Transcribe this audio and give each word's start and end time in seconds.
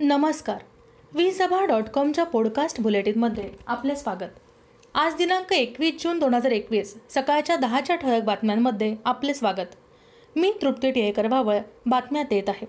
नमस्कार. 0.00 0.58
वी 1.12 1.32
सभा 1.32 1.64
डॉट 1.64 1.88
कॉमच्या 1.88 2.24
पॉडकास्ट 2.24 2.80
बुलेटिनमध्ये 2.80 3.50
आपले 3.66 3.96
स्वागत. 3.96 4.38
आज 4.94 5.14
दिनांक 5.14 5.52
एकवीस 5.52 6.02
जून 6.02 6.18
दोन 6.18 6.34
हजार 6.34 6.52
एकवीस 6.52 6.98
सकाळच्या 7.10 7.56
दहाच्या 7.56 7.96
ठळक 7.96 8.22
बातम्यांमध्ये 8.22 8.96
आपले 9.04 9.34
स्वागत. 9.34 9.74
मी 10.36 10.52
तृप्ती 10.62 10.90
टिळेकर 10.90 11.26
भावळ 11.26 11.58
बातम्यात 11.86 12.32
येत 12.32 12.48
आहे. 12.48 12.66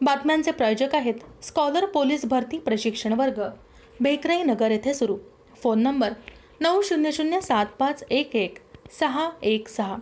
बातम्यांचे 0.00 0.50
प्रायोजक 0.50 0.94
आहेत 0.94 1.44
स्कॉलर 1.44 1.86
पोलीस 1.86 2.24
भरती 2.24 2.58
प्रशिक्षण 2.58 3.12
वर्ग 3.12 3.42
बेकराई 4.00 4.42
नगर 4.42 4.70
येथे 4.70 4.94
सुरू. 4.94 5.16
फोन 5.62 5.80
नंबर 5.80 6.12
नऊ 6.60 6.82
शून्य 6.82 7.12
शून्य 7.12 7.40
सात 7.40 7.66
पाच 7.78 8.04
एक 8.10 8.36
एक 8.36 8.58
सहा 9.00 9.30
एक 9.42 9.68
सहा. 9.68 9.96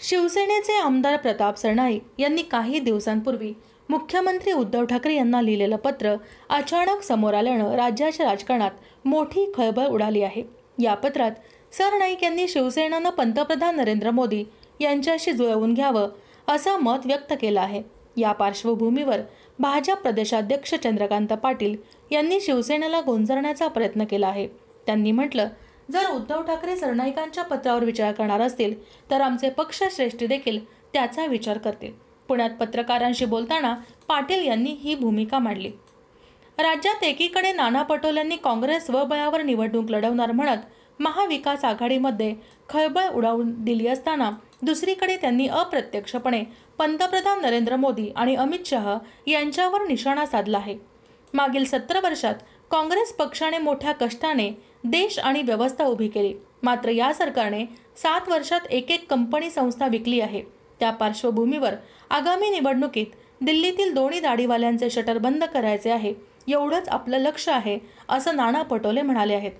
शिवसेनेचे 0.00 0.78
आमदार 0.78 1.16
प्रताप 1.16 1.56
सरनाईक 1.56 2.04
यांनी 2.18 2.42
काही 2.42 2.78
दिवसांपूर्वी 2.78 3.54
मुख्यमंत्री 3.92 4.52
उद्धव 4.52 4.84
ठाकरे 4.84 5.14
यांना 5.14 5.40
लिहिलेलं 5.42 5.76
पत्र 5.76 6.14
अचानक 6.48 7.02
समोर 7.02 7.34
आल्यानं 7.34 7.74
राज्याच्या 7.76 8.26
राजकारणात 8.26 9.06
मोठी 9.06 9.44
खळबळ 9.54 9.86
उडाली 9.86 10.22
आहे. 10.22 10.42
या 10.78 10.94
पत्रात 10.94 11.32
सरनाईक 11.72 12.22
यांनी 12.22 12.46
शिवसेनेनं 12.48 13.10
पंतप्रधान 13.10 13.76
नरेंद्र 13.76 14.10
मोदी 14.10 14.44
यांच्याशी 14.80 15.32
जुळवून 15.32 15.74
घ्यावं 15.74 16.08
असं 16.48 16.78
मत 16.80 17.06
व्यक्त 17.06 17.32
केलं 17.40 17.60
आहे. 17.60 17.82
या 18.16 18.32
पार्श्वभूमीवर 18.32 19.20
भाजप 19.58 20.02
प्रदेशाध्यक्ष 20.02 20.74
चंद्रकांत 20.74 21.32
पाटील 21.32 21.76
यांनी 22.10 22.40
शिवसेनेला 22.40 23.00
गोंजरण्याचा 23.00 23.68
प्रयत्न 23.68 24.04
केला 24.04 24.28
आहे. 24.28 24.46
त्यांनी 24.86 25.12
म्हटलं 25.12 25.48
जर 25.92 26.10
उद्धव 26.10 26.42
ठाकरे 26.42 26.76
सरनाईकांच्या 26.76 27.44
पत्रावर 27.44 27.84
विचार 27.84 28.12
करणार 28.12 28.40
असतील 28.40 28.74
तर 29.10 29.20
आमचे 29.20 29.50
पक्षश्रेष्ठी 29.50 30.26
देखील 30.26 30.64
त्याचा 30.92 31.26
विचार 31.26 31.58
करतील. 31.58 31.92
पुण्यात 32.28 32.50
पत्रकारांशी 32.50 33.24
बोलताना 33.24 33.74
पाटील 34.08 34.46
यांनी 34.46 34.70
ही 34.70 34.94
भूमिका 34.94 35.38
मांडली. 35.38 35.70
राज्यात 36.58 37.04
एकीकडे 37.04 37.52
नाना 37.52 37.82
पटोलेंनी 37.82 38.36
काँग्रेस 38.36 38.86
स्वबळावर 38.86 39.42
निवडणूक 39.42 39.90
लढवणार 39.90 40.32
म्हणत 40.32 40.58
महाविकास 41.00 41.64
आघाडीमध्ये 41.64 42.34
खळबळ 42.68 43.08
उडावून 43.08 43.64
दिली 43.64 43.86
असताना 43.86 44.30
दुसरीकडे 44.62 45.16
त्यांनी 45.16 45.46
अप्रत्यक्षपणे 45.46 46.42
पंतप्रधान 46.78 47.40
नरेंद्र 47.42 47.76
मोदी 47.76 48.08
आणि 48.16 48.34
अमित 48.34 48.66
शहा 48.66 48.98
यांच्यावर 49.26 49.86
निशाणा 49.86 50.26
साधला 50.26 50.58
आहे. 50.58 50.76
मागील 51.34 51.64
सत्तर 51.64 52.04
वर्षात 52.04 52.34
काँग्रेस 52.70 53.12
पक्षाने 53.12 53.58
मोठ्या 53.58 53.92
कष्टाने 53.92 54.50
देश 54.84 55.18
आणि 55.18 55.42
व्यवस्था 55.42 55.84
उभी 55.84 56.08
केली. 56.08 56.34
मात्र 56.62 56.88
या 56.88 57.12
सरकारने 57.12 57.64
सात 57.96 58.28
वर्षात 58.28 58.66
एक 58.70 58.90
एक 58.90 59.10
कंपनी 59.10 59.50
संस्था 59.50 59.86
विकली 59.86 60.20
आहे. 60.20 60.42
त्या 60.82 60.90
पार्श्वभूमीवर 60.90 61.74
आगामी 62.10 62.50
निवडणुकीत 62.50 63.06
दिल्लीतील 63.40 63.94
दोन्ही 63.94 64.20
दाढीवाल्यांचे 64.20 64.90
शटर 64.90 65.18
बंद 65.18 65.44
करायचे 65.44 65.90
आहे 65.90 66.14
एवढंच 66.48 66.88
आपलं 66.88 67.18
लक्ष 67.18 67.48
आहे 67.48 67.78
असं 68.08 68.36
नाना 68.36 68.62
पटोले 68.62 69.02
म्हणाले 69.02 69.34
आहेत. 69.34 69.52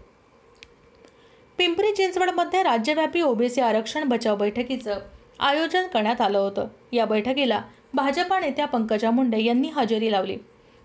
पिंपरी 1.58 1.92
चिंचवडमध्ये 1.92 2.62
राज्यव्यापी 2.62 3.20
ओबीसी 3.20 3.60
आरक्षण 3.60 4.04
बचाव 4.04 4.36
बैठकीचं 4.36 4.98
आयोजन 5.40 5.86
करण्यात 5.86 6.20
आलं 6.20 6.38
होतं. 6.38 6.66
या 6.92 7.04
बैठकीला 7.04 7.62
भाजपा 7.94 8.40
नेत्या 8.40 8.66
पंकजा 8.66 9.10
मुंडे 9.10 9.42
यांनी 9.42 9.68
हजेरी 9.68 10.12
लावली. 10.12 10.36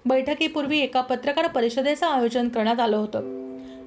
बैठकीपूर्वी 0.05 0.80
एका 0.80 1.02
पत्रकार 1.02 1.47
परिषदेचं 1.47 2.08
आयोजन 2.08 2.49
करण्यात 2.49 2.80
आलं 2.80 2.97
होतं. 2.97 3.19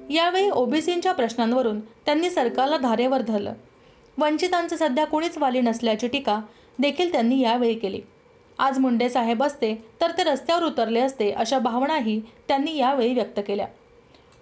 यावेळी 0.09 0.49
ओबीसींच्या 0.49 1.11
प्रश्नांवरून 1.11 1.79
त्यांनी 1.79 2.29
सरकारला 2.29 2.77
धारेवर 2.77 3.21
धरलं. 3.21 3.53
वंचितांचं 4.17 4.75
सध्या 4.75 5.05
कुणीच 5.05 5.37
वाली 5.37 5.61
नसल्याची 5.61 6.07
टीका 6.07 6.39
देखील 6.79 7.11
त्यांनी 7.11 7.39
यावेळी 7.39 7.73
केली. 7.73 8.01
आज 8.59 8.79
मुंडे 8.79 9.09
साहेब 9.09 9.43
असते 9.43 9.73
तर 10.01 10.11
ते 10.11 10.23
रस्त्यावर 10.23 10.63
उतरले 10.63 10.99
असते 10.99 11.31
अशा 11.31 11.59
भावनाही 11.59 12.21
त्यांनी 12.47 12.75
यावेळी 12.77 13.13
व्यक्त 13.13 13.39
केल्या. 13.47 13.67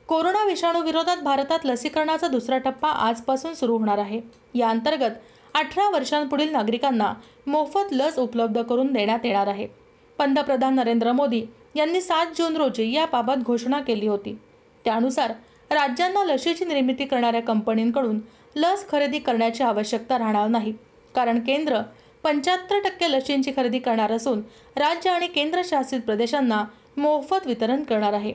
कोरोना 0.08 0.46
विषाणू 0.46 0.82
विरोधात 0.84 1.18
भारतात 1.18 1.66
लसीकरणाचा 1.66 2.28
दुसरा 2.28 2.58
टप्पा 2.58 2.90
आजपासून 2.90 3.54
सुरू 3.54 3.78
होणार 3.78 3.98
आहे. 3.98 4.22
या 4.54 4.70
अंतर्गत 4.70 5.12
अठरा 5.54 5.90
वर्षांपुढील 5.90 6.52
नागरिकांना 6.52 7.14
मोफत 7.48 7.92
लस 7.92 8.18
उपलब्ध 8.20 8.62
करून 8.62 8.94
देण्यात 8.94 9.26
येणार 9.26 9.48
आहे. 9.48 9.68
पंतप्रधान 10.18 10.76
नरेंद्र 10.76 11.12
मोदी 11.12 11.46
यांनी 11.76 12.02
सात 12.02 12.26
जून 12.38 12.58
रोजी 12.58 12.92
याबाबत 12.94 13.44
घोषणा 13.44 13.80
केली 13.82 14.08
होती. 14.08 14.38
त्यानुसार 14.86 15.34
राज्यांना 15.72 16.24
लशीची 16.24 16.66
निर्मिती 16.66 17.06
करणाऱ्या 17.06 17.42
कंपनींकडून 17.42 18.20
लस 18.56 18.88
खरेदी 18.90 19.20
करण्याची 19.20 19.64
आवश्यकता 19.64 20.18
राहणार 20.18 20.48
नाही. 20.48 20.74
कारण 21.16 21.40
केंद्र 21.40 21.82
पंच्याहत्तर 22.24 22.80
टक्के 22.80 23.12
लशींची 23.12 23.52
खरेदी 23.56 23.80
करणार 23.80 24.12
असून 24.12 24.42
राज्य 24.76 25.10
आणि 25.10 25.28
केंद्रशासित 25.28 26.02
प्रदेशांना 26.02 26.64
मोफत 26.98 27.48
वितरण 27.48 27.84
करणार 27.84 28.14
आहे. 28.14 28.34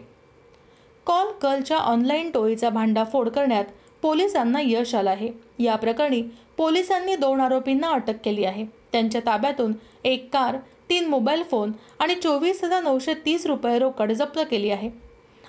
कॉल 1.06 1.32
कलच्या 1.32 1.76
ऑनलाईन 1.76 2.30
टोळीचा 2.30 2.68
भांडाफोड 2.70 3.28
करण्यात 3.28 3.64
पोलिसांना 4.02 4.60
यश 4.62 4.94
आलं 4.94 5.10
आहे. 5.10 5.28
या 5.58 5.76
प्रकरणी 5.76 6.22
पोलिसांनी 6.56 7.16
दोन 7.16 7.40
आरोपींना 7.40 7.90
अटक 7.90 8.16
केली 8.24 8.44
आहे. 8.44 8.64
त्यांच्या 8.92 9.20
ताब्यातून 9.26 9.72
एक 10.04 10.28
कार 10.32 10.56
तीन 10.90 11.08
मोबाईल 11.08 11.42
फोन 11.42 11.72
आणि 11.98 12.14
चोवीस 12.14 12.62
हजार 12.64 12.82
नऊशे 12.82 13.14
तीस 13.26 13.46
रुपये 13.46 13.78
रोकड 13.78 14.12
जप्त 14.12 14.40
केली 14.50 14.70
आहे. 14.70 14.90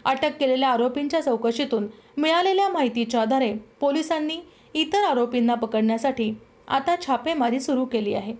अटक 0.05 0.37
केलेल्या 0.39 0.69
आरोपींच्या 0.69 1.21
चौकशीतून 1.21 1.87
मिळालेल्या 2.17 2.67
माहितीच्या 2.69 3.21
आधारे 3.21 3.53
पोलिसांनी 3.79 4.37
इतर 4.75 5.03
आरोपींना 5.03 5.55
पकडण्यासाठी 5.55 6.33
आता 6.67 6.95
छापेमारी 7.01 7.59
सुरू 7.59 7.85
केली 7.85 8.13
आहे. 8.13 8.33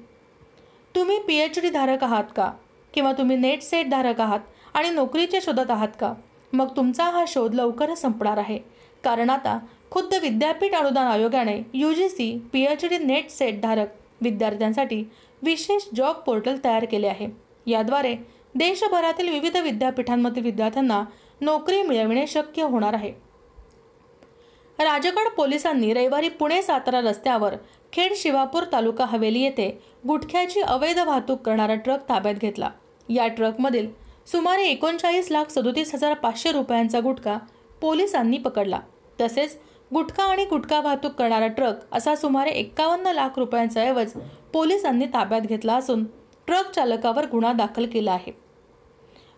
तुम्ही 0.95 1.19
पी 1.19 1.35
एच 1.35 1.59
डी 1.59 1.69
धारक 1.69 2.03
आहात 2.03 2.23
का? 2.35 2.51
किंवा 2.93 3.11
तुम्ही 3.11 3.37
नेट 3.37 3.61
सेट 3.61 3.89
धारक 3.89 4.21
आहात 4.21 4.39
आणि 4.73 4.89
नोकरीच्या 4.89 5.39
शोधात 5.43 5.71
आहात 5.71 5.87
का? 5.99 6.13
मग 6.53 6.75
तुमचा 6.75 7.03
हा 7.03 7.23
शोध 7.27 7.53
लवकरच 7.53 8.01
संपणार 8.01 8.37
आहे. 8.37 8.59
कारण 9.03 9.29
आता 9.29 9.59
खुद्द 9.91 10.13
विद्यापीठ 10.13 10.75
अनुदान 10.75 11.07
आयोगाने 11.07 11.61
U 11.73 11.93
G 11.93 12.09
C 12.09 12.39
P 12.53 12.63
H 12.63 12.85
D 12.85 12.97
NET 12.97 13.29
SET 13.29 13.61
धारक 13.61 13.87
विद्यार्थ्यांसाठी 14.21 15.03
विशेष 15.41 15.83
जॉब 15.95 16.15
पोर्टल 16.15 16.57
तयार 16.63 16.85
केले 16.85 17.07
आहे. 17.07 17.27
याद्वारे 17.65 18.15
देशभरातील 18.55 19.29
विविध 19.29 19.57
विद्यापीठांमधील 19.57 20.43
विद्यार्थ्यांना 20.43 21.03
नोकरी 21.41 21.81
मिळविणे 21.81 22.27
शक्य 22.27 22.63
होणार 22.63 22.93
आहे. 22.93 23.24
राजगड 24.79 25.27
पोलिसांनी 25.37 25.93
रविवारी 25.93 26.29
पुणे 26.29 26.61
सातारा 26.61 26.99
रस्त्यावर 27.01 27.53
खेड 27.93 28.13
शिवापूर 28.15 28.63
तालुका 28.71 29.05
हवेली 29.05 29.41
येथे 29.41 29.69
गुटख्याची 30.07 30.61
अवैध 30.61 30.99
वाहतूक 30.99 31.41
करणारा 31.41 31.75
ट्रक 31.75 32.09
ताब्यात 32.09 32.35
घेतला. 32.35 32.69
या 33.09 33.27
ट्रकमधील 33.27 33.87
सुमारे 34.27 34.63
एकोणचाळीस 34.63 35.31
लाख 35.31 35.49
सदोतीस 35.49 35.93
हजार 35.95 36.13
पाचशे 36.13 36.51
रुपयांचा 36.51 36.99
गुटखा 36.99 37.37
पोलिसांनी 37.81 38.37
पकडला. 38.37 38.79
तसेच 39.21 39.57
गुटखा 39.93 40.23
आणि 40.23 40.45
गुटखा 40.45 40.79
वाहतूक 40.81 41.11
करणारा 41.11 41.47
ट्रक 41.47 41.75
असा 41.91 42.15
सुमारे 42.15 42.49
एक्कावन्न 42.49 43.07
लाख 43.07 43.37
रुपयांचा 43.37 43.81
ऐवज 43.81 44.13
पोलिसांनी 44.53 45.05
ताब्यात 45.05 45.41
घेतला 45.41 45.73
असून 45.73 46.03
ट्रक 46.47 46.71
चालकावर 46.71 47.25
गुन्हा 47.25 47.53
दाखल 47.53 47.85
केला 47.85 48.11
आहे. 48.11 48.31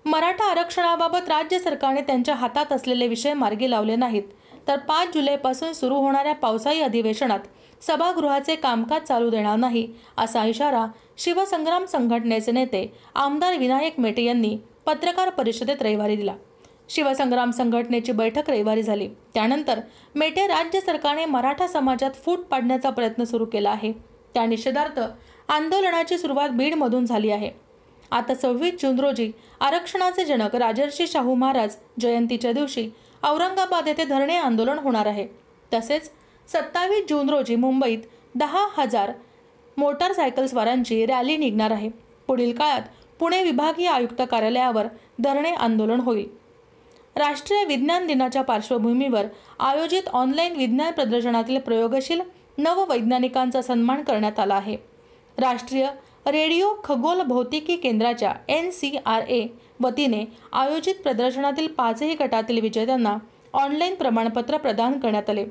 मराठा 0.06 0.50
आरक्षणाबाबत 0.52 1.30
राज्य 1.30 1.60
सरकारने 1.60 2.02
त्यांच्या 2.02 2.36
हातात 2.36 2.74
असलेले 2.74 3.08
विषय 3.08 3.34
मार्गी 3.34 3.70
लावले 3.72 3.96
नाहीत. 3.96 4.24
तर 4.68 4.78
पाच 4.78 5.14
जुलैपासून 5.14 5.74
सुरू 5.74 5.96
होणाऱ्या 5.96 6.34
पावसाळी 6.34 6.82
अधिवेशनात 6.82 7.40
सभागृहाचे 7.82 8.56
कामकाज 8.56 9.02
चालू 9.02 9.30
देणार 9.30 9.58
नाही 9.58 9.88
असा 10.18 10.46
इशारा 10.46 10.86
शिवसंग्राम 11.18 11.86
संघटनेचे 11.86 12.52
नेते 12.52 12.92
आमदार 13.16 13.58
विनायक 13.58 14.00
मेटे 14.00 14.24
यांनी 14.24 14.58
पत्रकार 14.86 15.30
परिषदेत 15.30 15.82
रविवारी 15.82 16.16
दिला. 16.16 16.34
शिवसंग्राम 16.90 17.52
संघटनेची 17.52 18.12
बैठक 18.12 18.50
रविवारी 18.50 18.84
झाली. 18.84 19.08
त्यानंतर 19.34 19.80
मेटे 20.16 20.46
राज्य 20.48 20.80
सरकारने 20.82 21.26
मराठा 21.26 21.68
समाजात 21.68 22.12
फूट 22.26 22.40
पाडण्याचा 22.42 22.90
प्रयत्न 22.90 23.24
सुरू 23.24 23.46
केला 23.46 23.70
आहे. 23.70 23.92
त्या 24.34 24.46
निषेधार्थ 24.46 25.00
आंदोलनाची 25.50 26.18
सुरुवात 26.18 26.50
बीडमधून 26.50 27.06
झाली 27.06 27.32
आहे. 27.32 27.50
आता 28.12 28.36
सव्वीस 28.36 28.74
जून 28.82 29.00
रोजी 29.00 29.32
आरक्षणाचे 29.62 30.26
जनक 30.26 30.56
राजर्षी 30.56 31.08
शाहू 31.08 31.36
महाराज 31.36 31.76
जयंतीच्या 32.00 32.52
दिवशी 32.52 32.90
औरंगाबाद 33.28 33.88
येथे 33.88 34.06
धरणे 34.06 34.36
आंदोलन 34.36 34.80
होणार 34.80 35.06
आहे. 35.06 35.28
तसेच 35.74 36.12
सत्तावीस 36.48 37.06
जून 37.10 37.30
रोजी 37.30 37.56
मुंबईत 37.56 38.00
दहा 38.36 38.68
हजार 38.78 39.12
मोटारसायकलस्वारांची 39.78 41.06
रॅली 41.06 41.38
निघणार 41.38 41.72
आहे. 41.72 41.90
पुढील 42.28 42.56
काळात 42.56 42.82
पुणे 43.20 43.44
विभागीय 43.44 43.88
आयुक्त 43.88 44.22
कार्यालयावर 44.32 44.88
धरणे 45.20 45.52
आंदोलन 45.52 46.00
होईल. 46.00 46.28
राष्ट्रीय 47.16 47.64
विज्ञान 47.66 48.08
दिनाच्या 48.08 48.42
पार्श्वभूमीवर 48.42 49.26
आयोजित 49.60 50.10
ऑनलाईन 50.14 50.56
विज्ञान 50.56 50.92
प्रदर्शनातील 50.92 51.60
प्रयोगशील 51.60 52.22
नववैज्ञानिकांचा 52.58 53.62
सन्मान 53.62 54.04
करण्यात 54.04 54.40
आला 54.40 54.56
आहे. 54.56 54.78
राष्ट्रीय 55.38 55.88
रेडिओ 56.28 56.74
खगोल 56.84 57.22
भौतिकी 57.22 57.76
केंद्राच्या 57.76 58.34
एन 58.50 58.70
सी 58.72 58.98
आर 59.06 59.22
ए 59.22 59.48
वतीने 59.80 60.26
आयोजित 60.54 60.96
प्रदर्शनातील 60.96 61.68
पाचही 61.68 62.16
गटातील 62.16 62.60
विजेत्यांना 62.60 63.18
ऑनलाईन 63.54 63.96
प्रमाणपत्र 63.96 64.58
प्रदान 64.58 65.00
करण्यात 65.00 65.30
आले. 65.30 65.46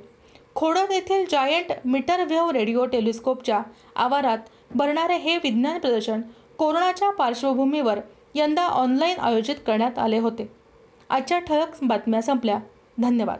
खोडद 0.54 0.90
येथील 0.90 1.24
जायंट 1.30 1.72
मीटर 1.84 2.24
व्हेव 2.24 2.50
रेडिओ 2.50 2.86
टेलिस्कोपच्या 2.86 3.60
आवारात 3.96 4.38
भरणारे 4.74 5.16
हे 5.16 5.36
विज्ञान 5.36 5.78
प्रदर्शन 5.78 6.20
कोरोनाच्या 6.58 7.10
पार्श्वभूमीवर 7.10 7.98
यंदा 8.34 8.66
ऑनलाईन 8.66 9.18
आयोजित 9.18 9.56
करण्यात 9.66 9.98
आले 9.98 10.18
होते. 10.18 10.52
आजच्या 11.10 11.38
ठळक 11.38 11.68
बातम्या 11.82 12.22
संपल्या. 12.22 12.58
धन्यवाद. 12.98 13.38